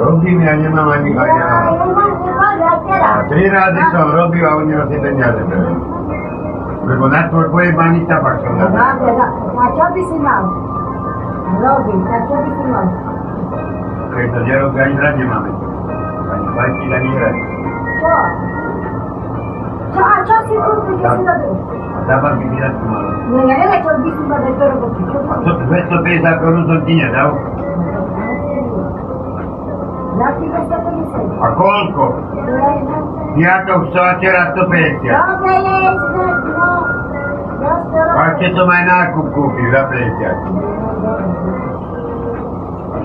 [0.00, 1.14] રોકી ને આજે માની
[3.28, 5.44] શ્રી રાધે સ્વામી રોકી બાબુજી નથી ધન્યા છે
[7.00, 8.68] con altro poi manita faccio la
[9.54, 10.48] faccio avvicinare
[11.60, 12.90] Robin faccio avvicinare
[14.12, 15.52] questo glielo organizzati mamma
[16.54, 17.30] fai chi la mira
[18.00, 18.26] ciao
[19.94, 23.90] ciao ciao si tutti che si da dentro da farmi mirare male non è che
[23.90, 27.24] ho visto da dentro questo pesa con un soldino da
[30.12, 31.32] A to 250 korun som ti nedal?
[31.32, 31.40] Za ti 250.
[31.40, 32.04] A koľko?
[33.32, 35.08] Piatok, chcela teraz 150.
[35.08, 35.78] Dobre je,
[36.52, 36.70] no.
[37.62, 40.52] Ja to A ešte som aj nákup kúpil za 50.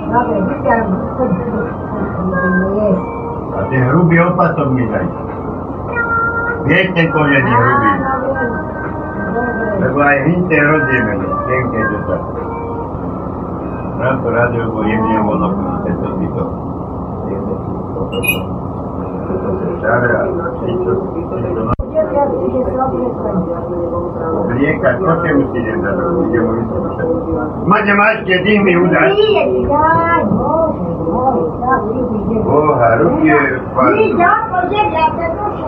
[0.07, 0.37] Dobre.
[3.47, 5.07] A ten hrubý opatok mi daj.
[6.67, 7.91] Vieš ten konianý hrubý.
[9.77, 11.13] Lebo aj hyn ten rozdieme,
[11.47, 12.21] ten keď to tak.
[13.97, 15.47] Rád to rádio, lebo jemne ono,
[15.81, 16.43] tento si to.
[27.65, 28.97] Математика один минута.
[32.45, 33.33] О, Харуки,
[33.75, 33.75] О,
[35.25, 35.67] Харуки,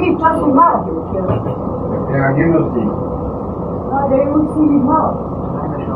[0.00, 0.88] see Justin Mark.
[2.08, 2.88] Yeah, you will see.
[2.88, 5.20] No, they will see him out.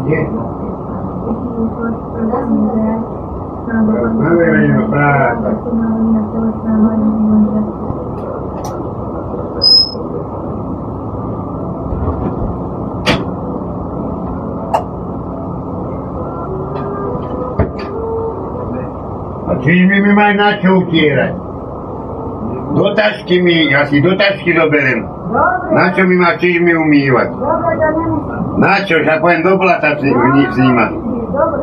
[0.05, 0.28] Yes.
[3.64, 5.41] No debería entrar.
[19.47, 21.44] Así me imagina que hubiera.
[22.74, 24.50] Do tašky mi, ja si do tašky.
[24.50, 24.82] Dobre,
[25.70, 27.28] Na čo mi má čižmy umývať?
[28.56, 28.98] Na čo?
[28.98, 30.90] Ja poviem do blata si vni- snímať.
[30.92, 31.62] Dobre.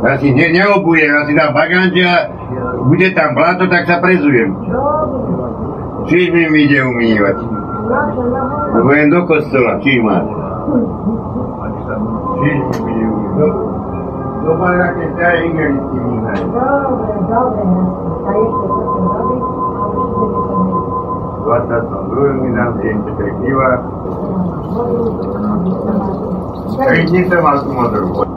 [0.00, 2.16] Ja si ne, neobujem, ja si dám baganče a
[2.82, 4.54] bude tam blato, tak sa prezujem.
[6.06, 7.36] Čižmy mi ide umývať.
[8.72, 10.24] Lebo jen do kostola, či máš?
[12.40, 13.36] Čižmy mi ide umývať.
[13.36, 13.46] Do,
[14.40, 16.44] do baráke sa aj ingelisti míhajú.
[16.48, 17.62] Dobre, dobre,
[26.86, 28.29] Какие-то вас смотрят.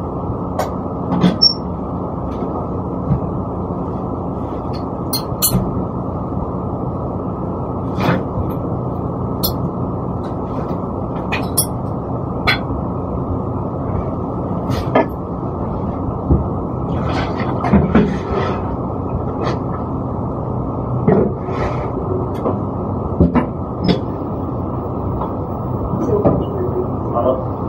[27.13, 27.62] 好的